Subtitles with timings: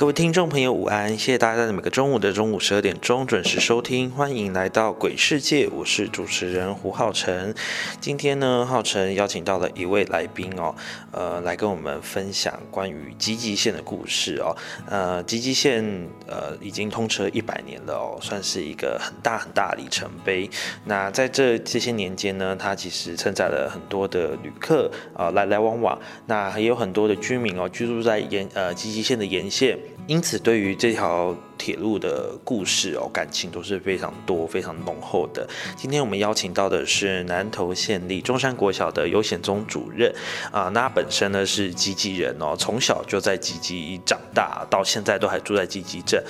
[0.00, 1.10] 各位听众朋友，午安！
[1.10, 7.54] 谢谢大家在每个中午的中午十二点钟准时收听，欢迎来到《鬼世界》，我是主持人胡浩辰。
[8.00, 10.74] 今天呢，浩辰邀请到了一位来宾哦，
[11.12, 14.56] 呃，来跟我们分享关于吉吉线的故事哦。
[14.88, 15.84] 呃，吉吉线
[16.26, 20.48] 呃已经通车一百年了哦，算是一个很大很大的里程碑。
[20.86, 29.78] 那在这这些年间呢，它其实承载了很多的旅客啊来来往往，那也有很多的居民哦居住在沿呃吉吉线的沿线。
[30.06, 35.48] 因此，对于这条铁路的故事哦，感情都是非常多、非常浓厚的。
[35.76, 40.12] 今天我们邀请到的是南投县立中山国小的尤显宗主任
[40.50, 46.20] 啊，那他本身呢是吉吉人哦，从小就在吉吉长大，到现在都还住在吉吉镇。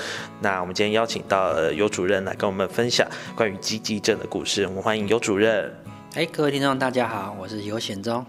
[0.43, 4.67] 那我们今天邀请到尤主任来跟我们分享关于吉吉镇的故事。
[4.67, 5.75] 我们欢迎尤主任。
[6.15, 8.27] 哎，各位听众，大家好，我是尤显宗。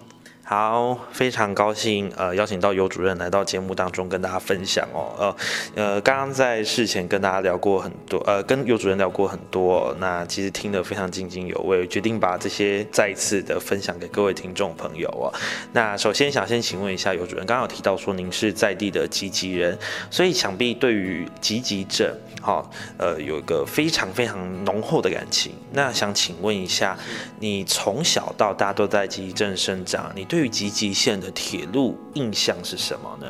[0.52, 5.36] 好，非常高兴，呃，邀请到尤主任来到节目当中跟大家分享哦，呃，
[5.76, 15.32] 呃，刚刚在事前跟大家聊过很多，呃，跟尤主任聊过很多，那其实听得非常津津有味，决定把这些再次的分享给各位听众朋友哦。
[15.72, 19.80] 那首先想先请问一下尤主任，刚刚有提到说您是在地的积极人，
[20.10, 22.14] 所以想必对于吉吉镇。
[22.42, 25.54] 好，呃，有一个非常非常浓厚的感情。
[25.72, 26.98] 那想请问一下，
[27.40, 33.28] 你从小到大都在积极症生长，你对于吉吉线的铁路印象是什么呢？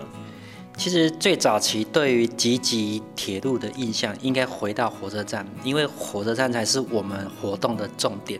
[0.78, 8.40] 其实最早期对于吉吉铁路的印象，应该回到火车站，因为火车站才是我们活动的重点。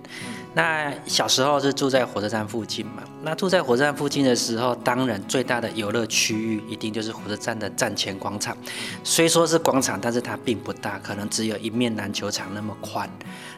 [0.56, 3.04] 那小时候是住在火车站附近嘛？
[3.22, 8.58] 那住在火车站附近的时候，当然最大的游乐区域一定就是火车站的站前广场。
[9.04, 13.08] 虽说是广场，但是它并不大，可能只有一面篮球场那么宽。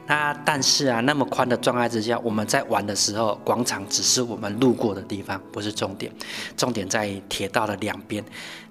[0.05, 6.11] 那但是啊，那么宽的状态之下，我们在玩的时候，广场只是我们路过的地方，不是重点。
[6.57, 8.23] 重点在铁道的两边。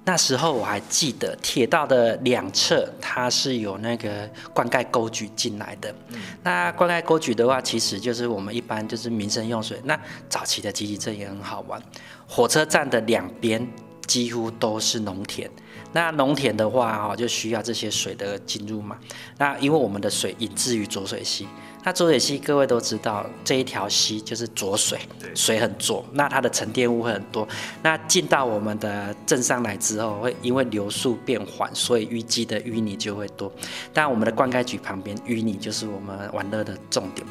[0.04, 5.94] 那时候我还记得，铁道的两侧它是有那个灌溉沟渠进来的。
[6.42, 9.80] 那灌溉沟渠的话，其实就是我们一般就是民生用水。
[9.84, 9.98] 那
[10.28, 11.80] 早期的集集镇也很好玩，
[12.28, 13.66] 火车站的两边
[14.06, 15.48] 几乎都是农田。
[15.92, 18.96] 那农田的话，哦，就需要这些水的进入嘛。
[19.38, 21.46] 那因为我们的水引自于浊水溪。
[21.84, 25.00] 那浊水溪各位都知道，这一条溪就是浊水，
[25.34, 27.46] 水很浊，那它的沉淀物会很多。
[27.82, 33.52] 那进到我们的镇上来之后，会因为流速变缓，所以淤积的淤泥就会多。
[33.92, 37.26] 但我们的灌溉局旁边淤泥就是我们玩乐的重点。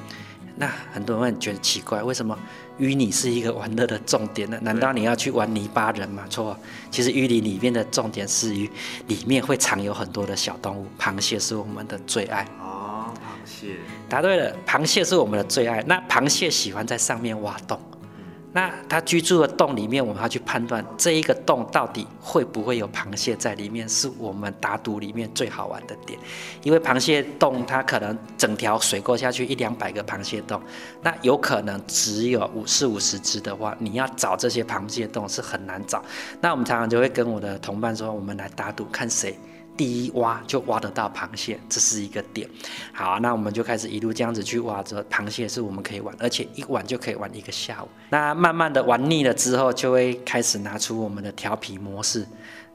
[0.57, 2.38] 那很多人会觉得奇怪，为什么
[2.81, 4.57] 淤泥是一个玩乐的重点呢？
[4.63, 6.23] 难道你要去玩泥巴人吗？
[6.29, 6.57] 错，
[6.89, 8.67] 其实淤泥里面的重点是于
[9.07, 12.43] 里面会藏有很多的小动物，螃蟹是我们的最爱。
[12.59, 13.75] 哦，螃蟹
[14.09, 15.83] 答对了，螃蟹是我们的最爱。
[15.85, 17.79] 那螃蟹喜欢在上面挖洞，
[18.53, 26.19] 那它居住的洞里面，我们要去判断这一个洞到底会不会有螃蟹在里面，是我们打赌里面最好玩的点。
[26.61, 30.61] 因为螃蟹洞它可能整条水沟下去一两百个螃蟹洞，
[31.01, 36.03] 那有可能只有五四五十只的话，你要找这些螃蟹洞是很难找。
[36.41, 39.34] 那我们常常就会跟我的同伴说，我们来打赌看谁。
[39.81, 42.47] 第一挖就挖得到螃蟹，这是一个点。
[42.93, 47.87] 好，那我们就开始一路这样子去挖着螃蟹，是我们可以玩，而且一玩就可以玩一个下午。
[48.11, 52.23] 那慢慢的玩腻了之后，就会开始拿出我们的调皮模式。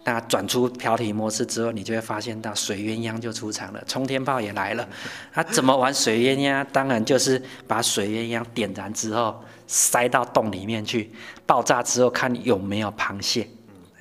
[0.02, 4.88] 那转出调皮模式之后，你就会发现到水鸳鸯就出场了，冲天炮也来了。
[5.34, 6.66] 那怎么玩水鸳鸯？
[6.72, 11.12] 当然就是把水鸳鸯点燃之后塞到洞里面去，
[11.46, 13.48] 爆炸之后看有没有螃蟹。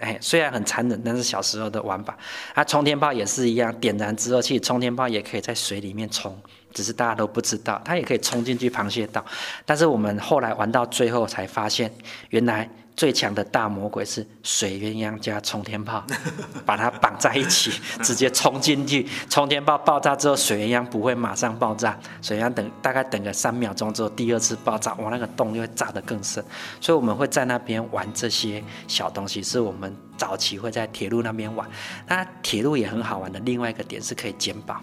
[0.06, 2.16] 哎，虽然很残忍，但是小时候的玩法。
[2.54, 6.40] 啊，冲天炮也是一样，点燃之后，其实冲天炮也可以在水里面冲，
[6.76, 9.24] 只是大家都不知道，它也可以冲进去螃蟹道。
[9.66, 11.90] 但是我们后来玩到最后才发现，
[12.30, 16.06] 原来最强的大魔鬼是水鸳鸯加冲天炮，
[16.66, 17.72] 把它绑在一起，
[18.04, 19.08] 直接冲进去。
[19.30, 26.44] 冲天炮爆炸之后，水鸳鸯不会马上爆炸，水鸳鸯等大概等个三秒钟之后，第二次爆炸，哇，那个洞就会炸得更深。
[26.82, 31.66] 所以我们会在那边玩这些小东西，是我们早期会在铁路那边玩。
[32.06, 34.82] 那铁路也很好玩的，另外一个点是可以捡宝。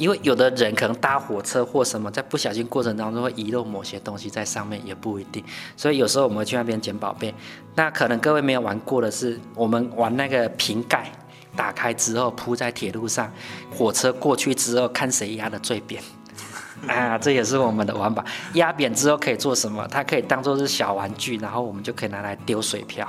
[0.00, 5.44] 因为有的人可能搭火车或什么，在不小心过程当中会遗漏某些东西在上面，也不一定。
[5.76, 7.34] 所以有时候我们去那边捡宝贝。
[7.74, 11.12] 那可能各位没有玩过的是，我们玩那个瓶盖，
[11.54, 13.30] 打开之后铺在铁路上，
[13.70, 16.02] 火车过去之后看谁压的最扁。
[16.88, 18.24] 啊，这也是我们的玩法。
[18.54, 19.86] 压扁之后可以做什么？
[19.88, 23.06] 它可以当做是小玩具，然后我们就可以拿来丢水漂。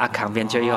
[0.00, 0.74] 啊，旁边就有，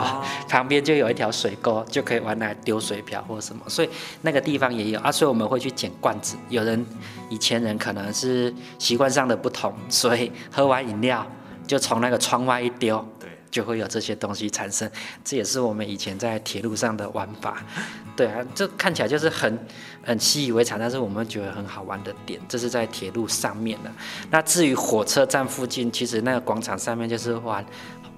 [0.49, 3.63] 旁边就有一条水沟，就可以玩来丢水漂或什么。
[3.69, 3.89] 所以
[4.21, 6.35] 那个地方也有啊，所以我们会去捡罐子。
[6.49, 6.85] 有人
[7.29, 11.25] 以前人可能是习惯上的不同，所以喝完饮料
[11.65, 14.91] 就从那个窗外一丢，对，就会有这些东西产生。
[15.23, 17.63] 这也是我们以前在铁路上的玩法。
[18.17, 19.57] 对啊，这看起来就是很
[20.03, 23.91] 很习以为常，但是我们觉得很好玩的点，这是在铁路上面的。
[24.29, 27.65] 那至于火车站附近，其实那个广场上面就是玩。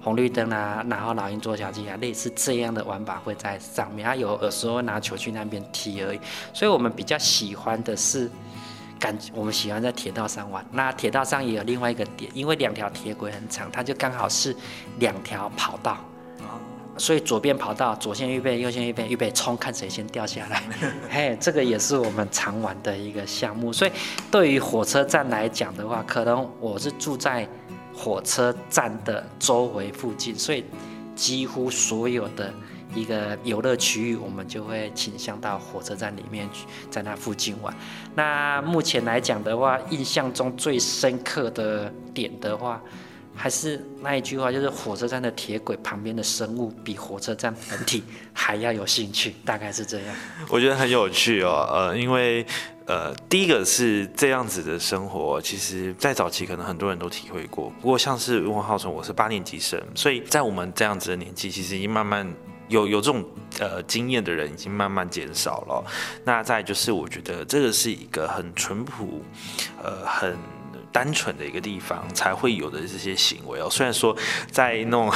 [0.06, 4.06] 红绿灯啊，然后老鹰捉小鸡啊，类似这样的玩法会在上面。
[4.06, 6.20] 啊，有有时候拿球去那边踢而已。
[6.52, 8.30] 所以我们比较喜欢的是，
[9.00, 10.64] 感我们喜欢在铁道上玩。
[10.70, 14.54] 那铁道上也有另外一个点，因为两条铁轨很长，它就刚好是
[15.00, 15.98] 两条跑道。
[16.96, 20.62] 所以左边跑道，左线预备，右线预备，预备冲，看谁先掉下来。
[21.10, 23.72] 嘿，这个也是我们常玩的一个项目。
[23.72, 23.90] 所以
[24.30, 27.44] 对于火车站来讲的话，可能我是住在。
[27.96, 30.62] 火车站的周围附近，所以
[31.14, 32.52] 几乎所有的
[32.94, 37.74] 一个游乐区域，我们就会倾向到火车站里面去，在那附近玩。
[38.14, 42.82] 那目前来讲的话，印象中最深刻的点的话，
[43.34, 48.04] 还是那一句话，就是火车站的铁轨旁边的生物比火车站本体
[48.34, 50.14] 还要有兴趣，大概是这样。
[50.50, 52.44] 我觉得很有趣哦，呃，因为。
[52.86, 57.68] 呃，第一个是这样子的生活，其实，在早期可能很多人都体会过。
[57.80, 62.32] 不过，像是温浩成，我是八年级生，所以在我们这样子的年纪，其实已经慢慢
[62.68, 63.24] 有有这种
[63.58, 65.84] 呃经验的人，已经慢慢减少了。
[66.24, 69.20] 那再就是，我觉得这个是一个很淳朴，
[69.82, 70.36] 呃，很。
[70.92, 73.68] 单纯的一个地方才会有的这些行为哦。
[73.70, 74.16] 虽然说
[74.50, 75.12] 在那种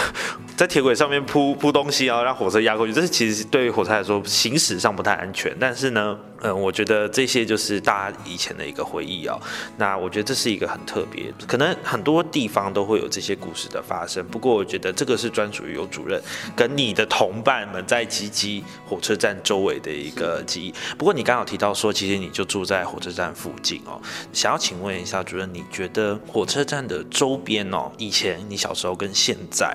[0.54, 5.56] 在铁轨上面铺铺东西啊，让火车压过去，这是其实对于火车来说行驶上不太安全。
[5.58, 9.40] 但是呢，嗯，我觉得这些就是大家以前的一个回忆哦。
[9.78, 14.22] 那我觉得这是一个很特别，可能很多地方都会有这些故事的发生。
[14.28, 16.22] 不过我觉得这个是专属于有主任
[16.54, 20.74] 跟你的同伴们在集集火车站周围的一个记忆。
[20.98, 23.98] 不过你刚好提到说，其实你就住在火车站附近哦。
[24.32, 25.64] 想要请问一下主任，你。
[25.70, 29.72] 觉得火车站的周边哦，以前你小时候跟现在，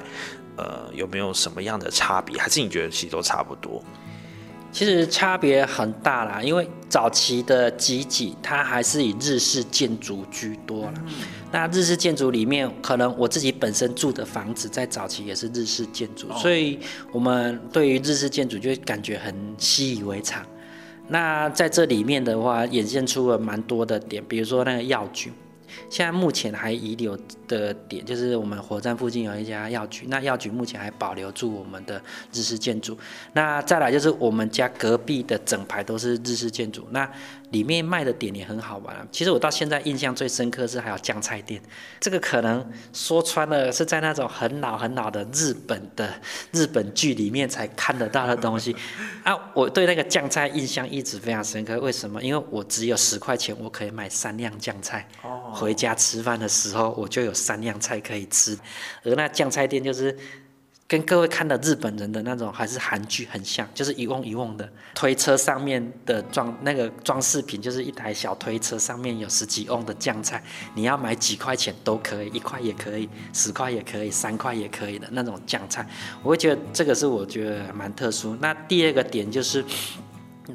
[0.57, 2.37] 呃，有没有什么样的差别？
[2.37, 3.81] 还是你觉得其实都差不多？
[4.75, 10.93] 其实差别很大啦，因为早期的吉吉它还是以日式建筑居多了。
[11.49, 16.77] 那日式建筑里面，可能我自己本身住的房子在早期也是日式建筑，所以
[17.13, 20.45] 我们对于日式建筑就感觉很习以为常。
[21.07, 25.31] 那在这里面的话，演现出了蛮多的点，比如说那个药局。
[25.89, 27.17] 现在目前还遗留
[27.47, 32.01] 的点就是我们火车站附近有一家药局，那药局目前还保留住我们的
[32.33, 32.97] 日式建筑。
[33.33, 36.87] 那再来就是我们家隔壁的整排都是日式建筑。
[36.91, 37.09] 那
[37.55, 39.07] 里面卖的点也很好玩啊！
[39.13, 41.61] 其实我到现在印象最深刻是还有酱菜店，
[42.01, 46.13] 这个可能说穿了是在那种很老很老的日本的
[46.51, 48.75] 日本剧里面才看得到的东西
[49.23, 49.33] 啊！
[49.53, 52.21] 我对那个酱菜印象一直非常深刻，为什么？
[52.21, 55.07] 因为我只有十块钱，我可以买三样酱菜，
[55.53, 58.59] 回家吃饭的时候我就有三样菜可以吃，
[59.03, 60.17] 而那酱菜店就是。
[60.87, 70.43] 跟各位看的日本人的那种还是韩剧很像，就是一瓮一瓮的推车上面的装那个装饰品，就是一台小推车上面有十几瓮的酱菜，
[70.75, 75.87] 你要买几块钱都可以，一块也可以，十块也可以，三块也可以的那种酱菜，
[76.21, 78.37] 我会觉得这个是我觉得蛮特殊。
[78.39, 79.65] 那第二个点就是。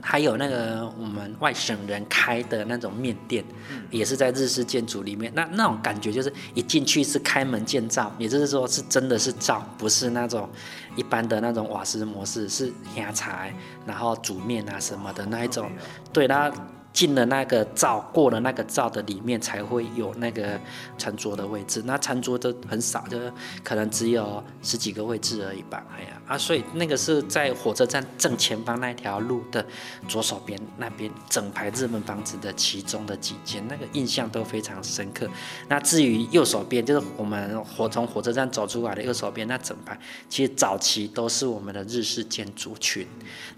[0.01, 3.45] 还有那个我们外省人开的那种面店，
[3.91, 5.33] 也是在日式建筑里面。
[5.35, 10.49] 那那种感觉就是一进去是开门见灶，也就是说是真的是灶，不是那种
[10.95, 13.53] 一般的那种瓦斯模式，是压柴
[13.85, 15.71] 然后煮面啊什么的那一种。
[16.13, 16.53] 对，它
[16.93, 20.59] 进了那个灶，过了那个灶的里面，才会有那个
[20.99, 21.83] 餐桌的位置。
[21.85, 23.19] 那餐桌都很少，就
[23.63, 25.85] 可能只有十几个位置而已吧。
[25.97, 29.67] 哎呀啊，所以那个是在火车站正前方那条路的
[30.07, 35.29] 左手边那边，整排日本房子的其中的几间，那个印象都非常深刻。
[35.67, 43.05] 那至于右手边，就是我们火从火车站走出来的右手边那整排，其实早期都是我们的日式建筑群。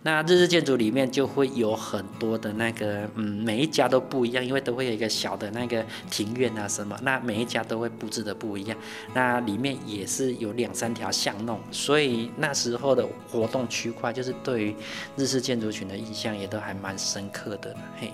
[0.02, 3.06] 那日式建筑里面就会有很多的那个。
[3.16, 8.78] 嗯，每一家都不一样，因为都会有一个小的那个庭院啊什么，那每一家都会布置的不一样。
[9.12, 14.76] 那里面也是有两三条巷弄，所以那时候的活动区块，就是对于
[15.16, 17.74] 日式建筑群的印象也都还蛮深刻的。
[17.98, 18.12] 嘿，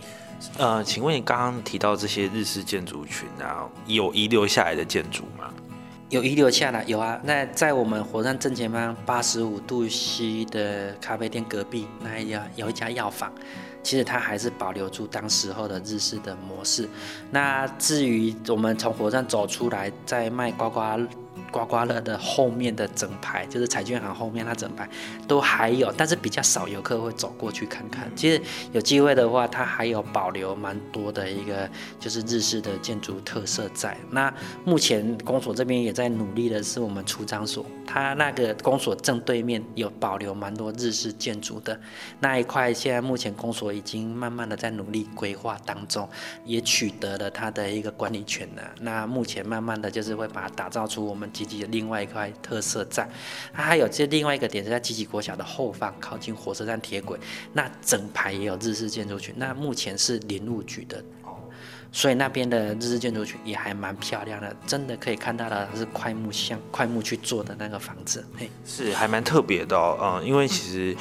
[0.56, 5.52] 呃，请问你刚刚提到这些日式建筑群啊，有遗留下来的建筑吗？
[6.08, 7.20] 有遗留下来，有啊。
[7.22, 13.30] 那在我们火车站正前方八十五度 C 的咖啡店隔壁那一家有一家药房。
[13.80, 16.86] 其实它还是保留住当时候的日式的模式。
[17.30, 20.98] 那至于我们从火车站走出来，在卖刮刮。
[21.50, 24.88] 刮刮乐的后面的整排，就是彩券行后面那整排
[25.26, 28.10] 都还有，但是比较少游客会走过去看看。
[28.14, 28.40] 其实
[28.72, 33.96] 有机会的话，它还有保留蛮多的一个就是日式的建筑特色在。
[34.10, 34.32] 那
[34.64, 41.80] 目前公所这边也在努力的是我们出张所，它那个公所正对面有保留蛮多日式建筑的
[42.20, 46.08] 那一块，现在目前公所已经慢慢的在努力规划当中，
[46.44, 48.62] 也取得了它的一个管理权了。
[48.80, 51.30] 那目前慢慢的就是会把它打造出我们。
[51.38, 53.08] 吉吉的另外一块特色站，
[53.52, 57.18] 它还有这另外一个点是在吉吉国小的后方，靠近火车站铁轨，
[57.52, 59.34] 那整排也有日式建筑群。
[59.36, 61.36] 那目前是林务局的哦，
[61.92, 70.96] 所以那边的日式建筑群也还蛮漂亮的，真的可以看到的是快木像快木去做的那个房子，嘿，是还蛮特别的哦，嗯，因为其实。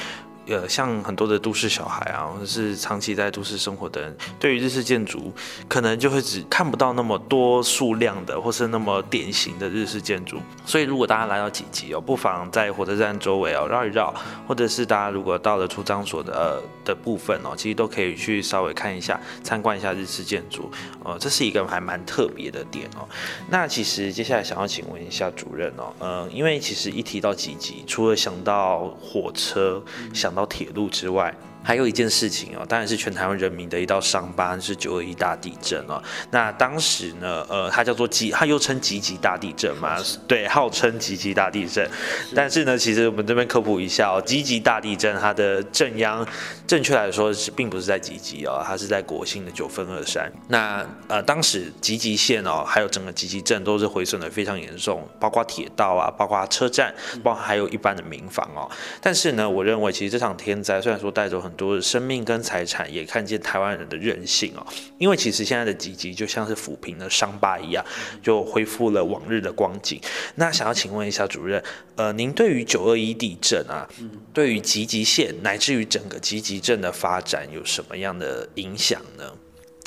[0.47, 5.31] 呃，像很多的都市小孩啊，或者是长期在都市生活的人，对于日式建筑，
[5.67, 10.37] 可能就会只看不到那么多数量的，或是那么典型的日式建筑。
[10.65, 14.13] 所以，如果大家来到几级哦，不妨在火车站周围哦绕一绕，
[14.47, 20.71] 或者是大家如果到了出张所的呃的部分哦，其实都可以去稍微看一下，参观一下日式建筑。
[21.03, 23.07] 呃，这是一个还蛮特别的点哦。
[23.49, 31.33] 那其实接下来想要请问一下主任哦，呃，因为其实一提到几级，除了想到火车，想到铁路之外。
[31.67, 36.01] 还有一件事情哦，当然是全台湾人民的一道伤疤，是九二一大地震哦。
[36.31, 41.85] 那当时呢，呃，它叫做吉，它又称吉吉大地震嘛，对，号称吉吉大地震。
[42.33, 46.25] 但是呢，其实我们这边科普一下哦，吉吉大地震它的震央，
[46.65, 50.31] 正确来说是并不是在吉吉哦，它是在国兴的九分二山。
[50.47, 58.71] 那呃，当时吉吉县哦，还有整个吉吉镇都是毁损的非常严重，包括铁道啊，包括车站，包括还有一般的民房哦。
[59.01, 64.65] 但是呢，我认为其实这场天灾虽然说带走很多生命跟财产，也看见台湾人的韧性哦。
[64.97, 67.83] 因为其实现在的吉吉就像是抚平了伤疤一样，
[68.21, 69.99] 就恢复了往日的光景。
[70.35, 71.61] 那想要请问一下主任，
[71.95, 73.89] 呃，您对于九二一地震啊，
[74.31, 79.33] 对于吉吉县乃至于整个吉吉镇的发展有什么样的影响呢？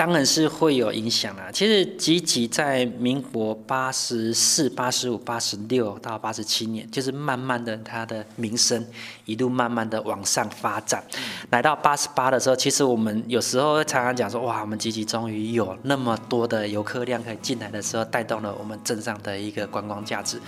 [0.00, 1.50] 当然是会有影响啦。
[1.52, 8.82] 其实吉吉在民国八十四、八十五、八十六到八十七年，就是慢慢的它的名声
[9.26, 11.04] 一路慢慢的往上发展。
[11.50, 20.40] 来到八十八的时候，其实我们有时候常常讲说，哇，我们吉吉终于有那么多的游客量可以进来的时候，带动了我们镇上的一个观光价值。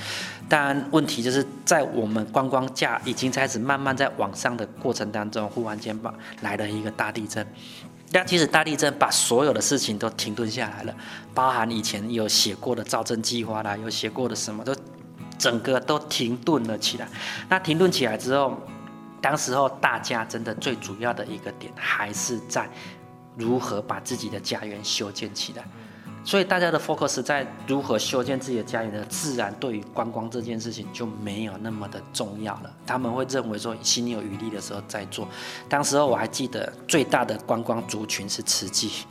[0.48, 7.46] 当然，问题就是在我们观光价已经开始慢慢在往上的过程当中，忽然间吧来了一个大地震。
[8.12, 10.94] 但其实大地震把所有的事情都停顿下来了，
[11.32, 14.76] 包含以前有写过的造镇计划啦，有写过的什么都，
[15.38, 17.08] 整个都停顿了起来。
[17.48, 18.60] 那停顿起来之后，
[19.20, 22.68] 当时候大家真的最主要的一个点还是在
[23.34, 25.64] 如何把自己的家园修建起来。
[26.24, 29.04] 所以大家的 focus 在如何修建自己的家园呢？
[29.08, 32.72] 自然对于观光这件事情就没有那么的重要了。
[32.86, 35.26] 他们会认为说，心里有余力的时候再做。
[35.68, 39.04] 当时候我还记得最大的观光族群是慈济。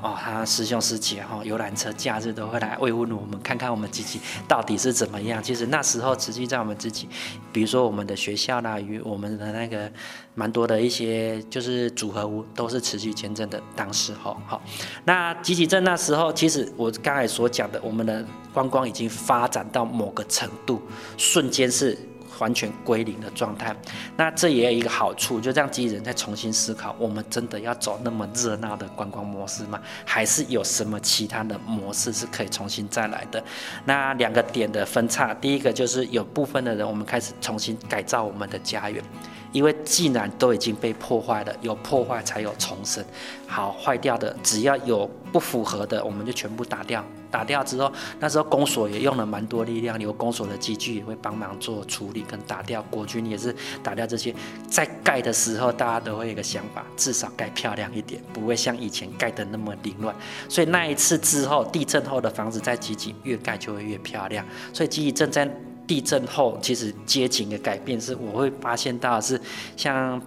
[0.00, 5.42] 哦，他师兄师姐哈，游览车假日都会来慰问我们，看看我们自己到底是怎么样。
[5.42, 7.08] 其实那时候持续在我们自己，
[7.52, 9.90] 比如说我们的学校啦，与我们的那个
[10.36, 13.60] 蛮多的一些就是组合屋，都是持续签证的。
[13.74, 14.62] 当时候，好，
[15.04, 18.24] 那集集镇那时候，其实我刚才所讲的，我们的
[18.54, 20.80] 观光已经发展到某个程度，
[21.16, 21.98] 瞬间是
[22.38, 23.74] 完全归零的状态。
[24.16, 29.80] 那这也有一个好处，就让机器人再重新思考：我们真的要走那么热闹的观光模式吗？
[30.04, 33.42] 还是有什么其他的模式是可以重新再来的？
[33.84, 39.02] 那两个点的分叉，第一个就是有部分的人，我们开始重新改造我们的家园。
[39.50, 43.02] 因为既然都已经被破坏了，有破坏才有重生。
[43.46, 47.02] 好，坏掉的只要有不符合的，我们就全部打掉。
[47.30, 52.82] 打掉之后，那时候公所也用了蛮多力量，有公所的机具也会帮忙做处理跟打掉。
[52.90, 54.34] 国军也是打掉这些。
[54.68, 60.14] 在盖的时候，大家都会有个想法，至少盖漂亮一点，不会像以前盖的那么凌乱。
[60.48, 64.44] 所以那一次之后，地震后的房子在集集越盖就会越漂亮。
[64.72, 65.48] 所以集集正在。
[65.88, 69.40] 地震后，其实街景的改变是，我会发现到是，
[69.74, 70.20] 像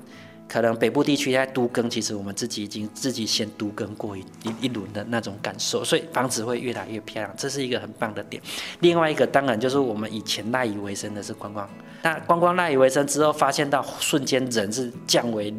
[0.52, 4.26] 可能北部地区在都更，其实我们自己已经自己先都更过一
[4.60, 8.44] 一轮的那种感受，所以房子会越来越漂亮，这是一个很棒的点。
[8.82, 11.70] 另外一个当然就是我们以前赖以为生的是观光，
[12.02, 15.54] 那观光赖以为生之后，发现到瞬间人是降为。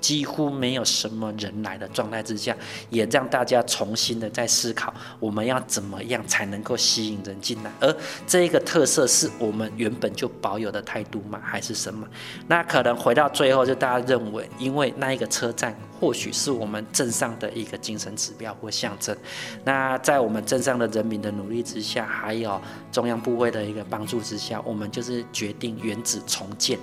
[0.00, 2.56] 几乎没有什么人来的状态之下，
[2.88, 7.70] 也让大家重新的在思考，我们要怎么样才能够吸引人进来？
[7.80, 11.40] 而这一个特色是我们原本就保有的态度吗？
[11.42, 12.06] 还是什么？
[12.46, 19.16] 那可能回到最后，就大家认为，因为那一个车站或许是我们镇上的一个精神指标或象征。
[19.64, 26.78] 那在我们镇上的人民的努力之下，还有中央部位的一个帮助之下，我们就是决定原址重建。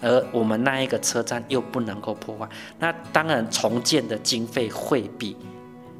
[0.00, 5.36] 而我们那一个车站又不能够破坏，那当然重建的经费会比。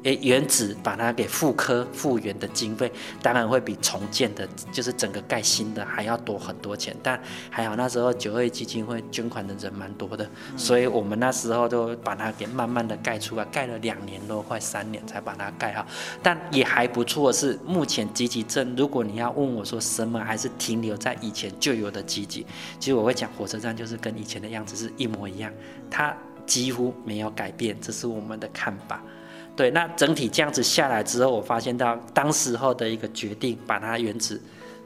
[0.03, 2.89] 诶，原址把它给复刻复原的经费，
[3.21, 6.95] 当然会比重建的，就是整个盖新的还要多很多钱。
[7.03, 15.85] 但还好那时候九二基金会捐款的人蛮多的，所以我们那时候都把它给慢慢的盖出来，盖了两年多，快三年才把它盖好。
[16.23, 18.73] 但也还不错，是目前积极镇。
[18.77, 22.45] 如果你要问我说什么还是停留在以前就有的积极，
[22.79, 25.51] 其实我会讲火车站就是跟以前的样子是一模一样，
[25.89, 26.15] 它
[26.45, 29.03] 几乎没有改变，这是我们的看法。
[29.59, 34.39] 对，那整体这样子下来之后，我发现到当时候的一个决定，把它原址，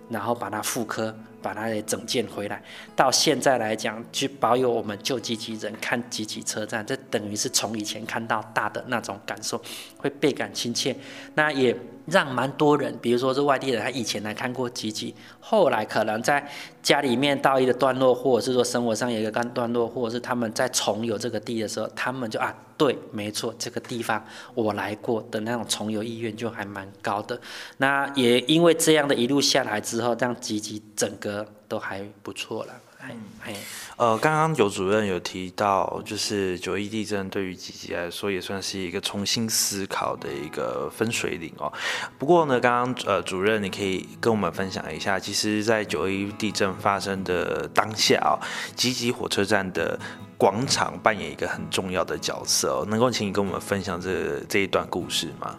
[0.09, 2.59] 然后把它复刻，把它给整建回来。
[2.95, 9.61] 到现在来讲，去保有我们旧机器人看机器车站，这等于是从以前看到大的那种感受，
[9.95, 10.95] 会倍感亲切。
[11.35, 11.77] 那也。
[12.05, 16.45] 让蛮多人，比如说是外地人，他以前来看过吉吉，后来可能在
[16.81, 22.53] 家里面到一个段落，或者是说生活上有一个干段落，或者是他们在重游这个地的时候，他们就啊，
[22.83, 24.21] 对，没错，这个地方
[24.53, 27.39] 我来过的那种重游意愿就还蛮高的。
[27.77, 32.73] 那也因为这样的一路下来之后，这样集集整个都还不错了。
[33.09, 33.53] 嗯，
[33.97, 41.71] 呃，刚刚有主任有提到，就是九一地震对于吉吉来说也算是一个重新思考的一个分水岭哦。
[42.17, 48.39] 不过呢，刚刚呃主任你可以跟我们分享一下，其实，在九一地震发生的当下哦，
[48.75, 49.99] 吉吉火车站的
[50.37, 55.57] 广场扮演一个很重要的角色哦，能够请你跟我们分享这这一段故事吗？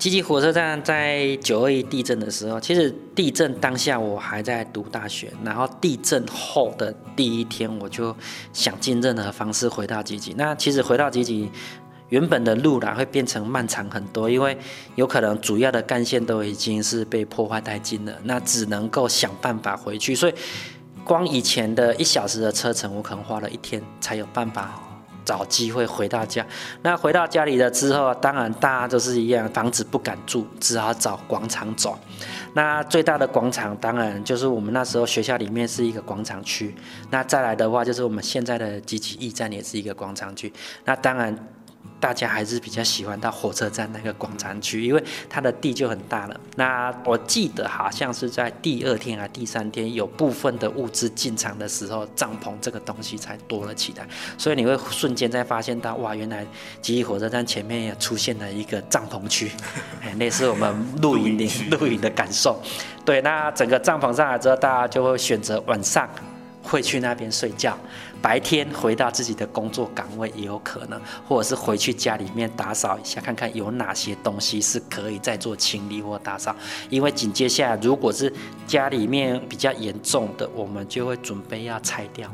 [0.00, 8.16] 吉吉火车站在九二一地震的时候，其实地震当下我还在读大学，然后地震后的第一天，我就
[8.50, 10.34] 想尽任何方式回到吉吉。
[10.38, 11.50] 那其实回到吉吉，
[12.08, 14.56] 原本的路啦会变成漫长很多，因为
[14.94, 20.14] 有可能主要的干线都已经是被破坏殆尽了，那只能够想办法回去。
[20.14, 20.34] 所以
[21.04, 24.89] 光以前的一小时的车程，我可能花了一天才有办法。
[25.30, 26.44] 找机会回到家，
[26.82, 31.96] 那回到家里了之后，当然大家都是一样，房子不敢住，只好找广场走。
[32.52, 36.74] 那最大的广场，当然就是我们那时候学校里面是一个广场区。
[37.10, 40.52] 那再来的话，就是我们现在的机器驿站也是一个广场区。
[40.84, 41.32] 那当然。
[42.00, 46.40] 大家还是比较喜欢到火车站那个广场区，因为它的地就很大了。
[46.56, 54.08] 那我记得好像是在第二天还第三天，有部分的物资进场的时候，帐篷这个东西才多了起来。
[54.38, 56.44] 所以你会瞬间再发现到，哇，原来
[56.80, 59.50] 吉吉火车站前面也出现了一个帐篷区，
[60.18, 62.58] 类似我们露营的露营的感受。
[63.04, 66.08] 对，那整个帐篷上来之后，大家就会选择晚上
[66.62, 67.76] 会去那边睡觉。
[68.22, 76.54] 白天回到自己的工作岗位也有可能，或者是回去家里面打扫一下，看看有哪些东西是可以再做清理或打扫。
[76.88, 78.32] 因为紧接下来，如果是
[78.66, 82.30] 家里面比较严重的，我们就会准备要拆掉。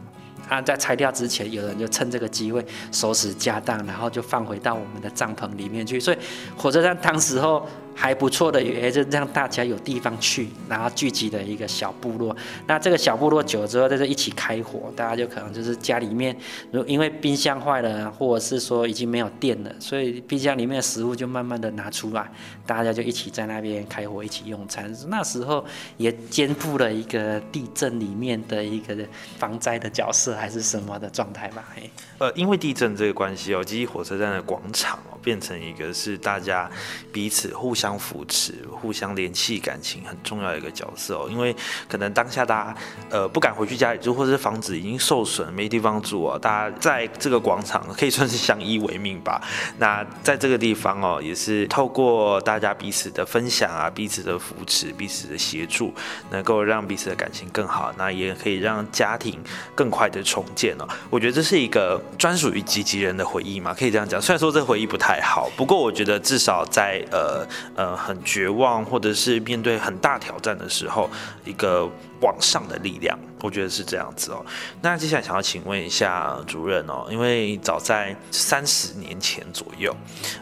[0.49, 5.99] 啊，在拆掉之前，有人就趁这个机会收拾家当，然后就放回到我们的帐篷里面去。
[5.99, 6.19] 所以
[6.57, 7.67] 火车站当时候
[7.99, 12.37] 还不错的，也就让大家有地方去，然后聚集的一个小部落。
[12.67, 16.37] 那这个小部落久了之后，在这一起开火，大家就可能就是家里面，
[16.71, 22.31] 如因为冰箱坏了，或者是说已经没有电了，所以冰箱里面的食物就慢慢的拿出来，
[22.67, 24.95] 大家就一起在那边开火，一起用餐。
[25.09, 25.65] 那时候
[25.97, 28.95] 也肩负了一个地震里面的一个
[29.39, 31.65] 防灾的角色，还是什么的状态吧？
[31.75, 31.91] 嘿。
[32.19, 36.71] 呃，因为地震这个关系哦，基火车站的广场哦，变成一个是大家
[37.13, 41.29] 彼此互相相扶持、互相联系感情很重要的一个角色哦。
[41.31, 41.55] 因为
[41.89, 42.77] 可能当下大家
[43.11, 49.41] 呃不敢回去家里住，或者是房子已经受损没地方住哦，大家在这个广场可以算是相依为命吧。
[49.79, 55.95] 那在这个地方哦，也是透过大家彼此的分享啊、彼此的扶持、彼此的协助，
[56.31, 59.39] 能够让彼此的感情更好，那也可以让家庭
[59.77, 60.89] 更快的重建哦。
[61.09, 62.03] 我觉得这是一个。
[62.19, 64.21] 专属于积极人的回忆嘛，可以这样讲。
[64.21, 67.47] 虽然说这回忆不太好，不过我觉得至少在呃
[67.77, 71.09] 呃很绝望或者是面对很大挑战的时候，
[71.45, 71.89] 一个
[72.21, 74.45] 往上的力量，我觉得是这样子哦。
[74.83, 79.95] 那接下来想要请问一下主任哦，因为早在三十年前左右，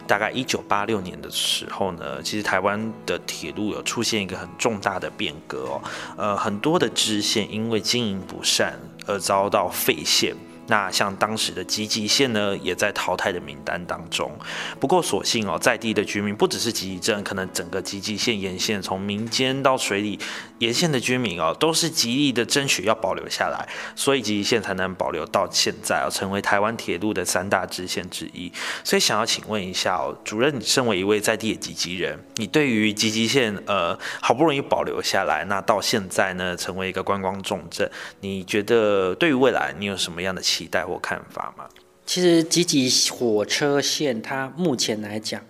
[0.07, 5.81] 大概一九八六年的时候呢，其实台湾的铁路有出现一个很重大的变革哦，
[6.17, 10.35] 呃，很多的支线因为经营不善而遭到废线。
[10.67, 14.31] 那像当时的吉吉线呢，也在淘汰的名单当中。
[14.79, 20.19] 不过，所幸哦，在地的居民不只是吉吉镇，可能整个吉吉线沿线，从民间到水里
[20.57, 28.51] 沿线的居民哦，都是极力的争取要保留下来，所以吉吉线才能保留到现在哦，成为台湾铁路的三大支线之一。
[28.83, 37.87] 所以，想要请问一下哦，主任，你身为一位在地的吉吉人，你对于吉吉线呃好不容易保留下来，那到现在呢，成为一个观光重镇，
[38.21, 40.41] 你觉得对于未来你有什么样的？
[40.54, 41.67] 期期待或看法吗？
[42.05, 45.43] 其实吉吉火车线，它目前来讲，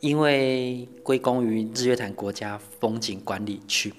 [0.00, 3.92] 因为归功于日月潭国家风景管理区，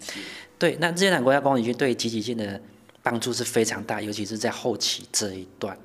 [0.58, 2.60] 对，那日月潭国家风景区对吉吉线的
[3.04, 5.78] 帮助是非常大，尤其是在后期这一段。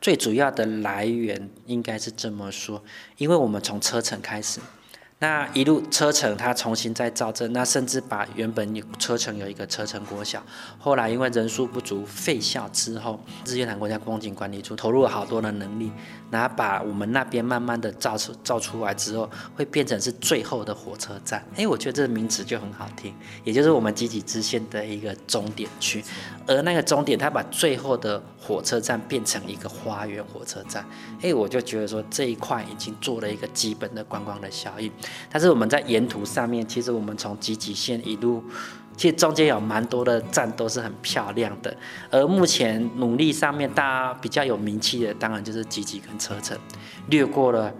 [0.00, 2.80] 最主要的来源应该是这么说，
[3.16, 4.60] 因为我们从车程开始。
[5.22, 10.42] 那一路车城，它重新再造镇，那甚至把原本有车城有一个车城国小，
[10.78, 15.92] 后来因为人数不足废校之后，日月潭国家风景管理处投入了好多的能力。
[16.30, 21.44] 然后把我们那边慢慢的造出造出来之后，会变成是最后的火车站。
[21.56, 26.02] 哎，我觉得这个名词就很好听，也就是我们集体支线的一个终点区。
[26.46, 30.84] 而那个终点，它把最后的火车站变成一个花园火车站。
[31.20, 34.90] 哎，我就觉得说这一块已经做了一个基本的观光的效应。
[35.30, 38.42] 但是我们在沿途上面，其实我们从集集线一路。
[38.96, 41.74] 其实中间有蛮多的站都是很漂亮的，
[42.10, 46.58] 而目前努力上面大家比较有名气的，当然就是吉吉跟车程，
[47.08, 47.72] 略过了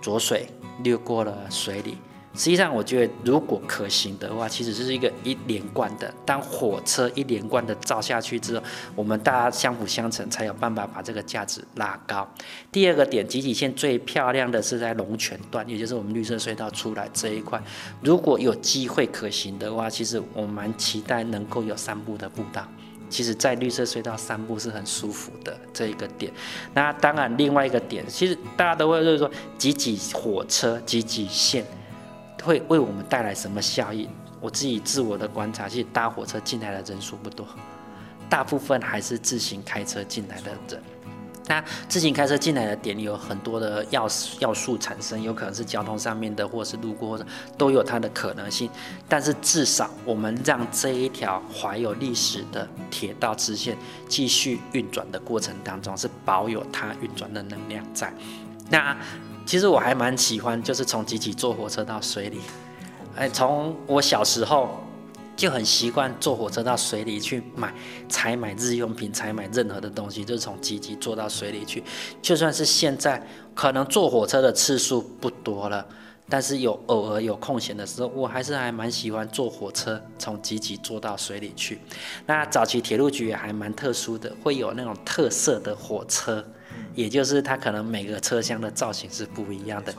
[0.00, 0.48] 浊水，
[0.84, 1.98] 略过了水里。
[2.32, 6.14] 实际上，我觉得如果可行的话，其实是一个一连贯的。
[6.24, 8.64] 当火车一连贯的造下去之后，
[8.94, 12.26] 我们大家相辅相成，才有办法把这个价值拉高。
[12.70, 17.60] 第二个点，集集线最漂亮的是在龙泉段，也就是我们绿色隧道出来这一块。
[18.00, 22.64] 如果有机会可行的话，其实我蛮期待能够有散步的步道。
[23.08, 26.32] 其实，在绿色隧道散步是很舒服的这一个点。
[26.74, 31.66] 那当然，另外一个点，其实大家都会就是说，集集火车、集集线。
[32.42, 34.08] 会为我们带来什么效益？
[34.40, 37.46] 我自己自我的观察，其实搭火车进来的人数不多，
[38.28, 40.82] 大部分还是自行开车进来的人。
[41.46, 47.26] 那自行开车进来的点有很多的要要素产生，有可能是交通上面的，或者是路过的，
[47.58, 48.70] 都有它的可能性。
[49.08, 53.76] 但是至少我们让这一条怀有历史的铁道支线
[54.08, 58.12] 继续运转的过程当中，是保有它运转的能量在。
[58.70, 58.96] 那。
[59.50, 62.38] 其实我还蛮喜欢，就是从集集坐火车到水里，
[63.16, 64.78] 哎，从我小时候
[65.34, 67.74] 就很习惯坐火车到水里去买、
[68.08, 71.82] 采买日用品、采买任何的东西，就是从集集坐到水里去。
[72.22, 73.20] 就算是现在
[73.52, 75.84] 可能坐火车的次数不多了，
[76.28, 81.80] 但是有偶尔有空闲的时候，我还是还蛮喜欢坐火车从集集坐到水里去。
[82.24, 86.46] 那早期铁路局也还蛮特殊的，会有那种特色的火车。
[86.94, 89.94] 也就是它可能每个车厢的造型是不一样的。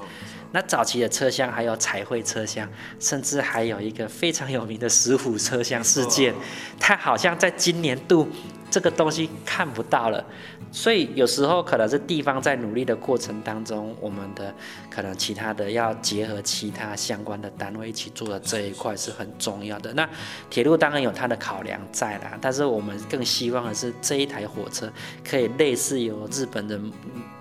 [0.53, 6.33] 那早期的车厢还有彩绘车厢，甚至还有一个非常有名的石虎车厢事件，
[6.79, 8.27] 它好像在今年度
[8.69, 10.25] 这个东西看不到了。
[10.71, 14.53] 所以有时候可能是地方在努力的过程当中，我们的
[14.89, 19.93] 可能其他的要结合其他相关的单位一起做的这一块是很重要的。
[19.93, 20.09] 那
[20.49, 24.91] 铁路当然有它的考量在啦，但是我们更希望的是这一台火车
[25.27, 26.79] 可以类似有日本的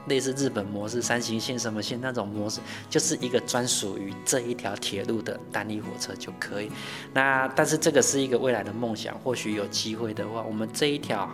[0.06, 6.68] 类似日本模式、山形线什么线那种模式，就是一个专属于这一条铁路的单列火车就可以。
[7.14, 11.30] 那但是这个是一个未来的梦想，或许有机会的话，我们这一条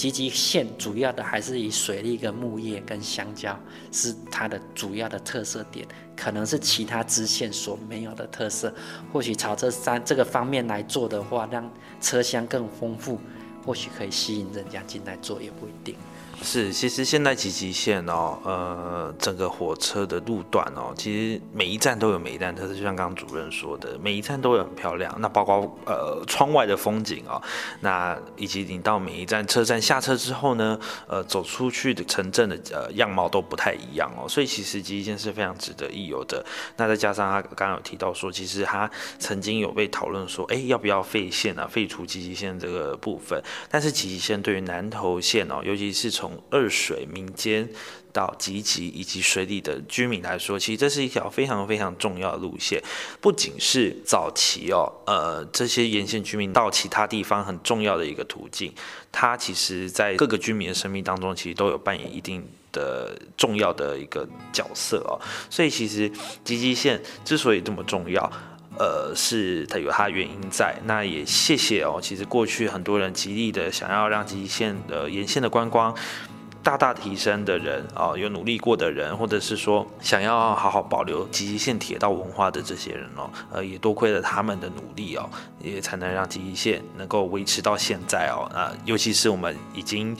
[0.00, 3.54] 吉吉线主要的还是以水利、跟木业、跟香蕉
[3.92, 5.86] 是它的主要的特色点，
[6.16, 8.72] 可能是其他支线所没有的特色。
[9.12, 13.20] 或许朝这三这个方面来做的话，让车厢更丰富，
[13.62, 15.94] 或许可以吸引人家进来坐，也不一定。
[16.42, 25.14] 是，其实现在集集线哦，呃，整个火车的路段哦，其实每一站都有每一站特色，就像刚刚主任说的，每一站都有很漂亮。
[25.20, 27.40] 那包括呃窗外的风景哦，
[27.80, 34.26] 那以及你到每一站车站下车之后呢，呃，走出去的城镇的呃样貌都不太一样哦。
[34.26, 36.44] 所以其实集集线是非常值得一游的。
[36.76, 43.40] 那再加上他刚刚有提到说，其实他曾经有被讨论说，哎，要不要废线啊，废除集集线这个部分？
[43.70, 47.68] 但是集集线对于南投县哦，尤其是从从二水民间
[48.12, 52.80] 到集集以及水里的居民来说，其实这是一条非常非常重要的路线，
[53.20, 58.72] 不仅是早期哦，呃，这些沿线居民到其他地方很重要的一个途径，
[59.10, 65.18] 它其实在各个居民的生命当中，其实都有扮演一定的重要的一个角色哦。
[65.48, 66.08] 所以其实
[66.44, 68.30] 集集线之所以这么重要。
[68.78, 71.98] 呃，是它有它原因在，那也谢谢哦。
[72.00, 75.94] 其实过去很多人极力的想要让极线的沿线的观光
[76.62, 85.28] 大大提升的人啊，有努力过的人，或者是说想要好好保留极线铁道文化的这些人哦，呃，也多亏了他们的努力哦，
[85.62, 88.48] 也才能让极线能够维持到现在哦。
[88.54, 90.16] 啊，尤其是我们已经。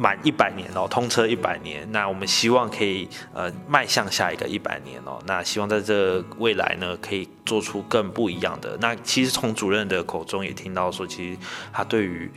[0.00, 5.20] 满一百年哦，通车一百年，那我们希望可以呃迈向下一个一百年哦。
[5.26, 8.78] 那希望在这未来呢，可以做出更不一样的。
[8.80, 11.38] 那其实从主任的口中也听到说，其实
[11.70, 12.30] 他对于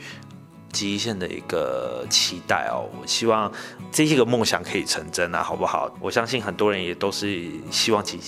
[0.74, 3.50] 极线的一个期待哦，我希望
[3.90, 5.90] 这些个梦想可以成真啊，好不好？
[6.00, 8.18] 我相信很多人也都是希望极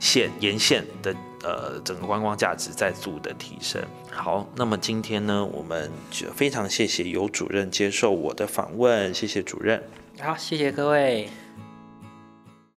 [0.00, 1.14] 线沿线的。
[1.42, 3.82] 呃，整个观光价值再度的提升。
[4.10, 9.82] 好，那么今天呢，我们就非常谢谢尤主任接受我的访问，谢谢主任。
[10.18, 11.30] 好，谢谢各位。